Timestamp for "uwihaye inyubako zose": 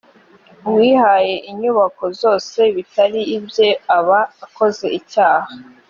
0.67-2.59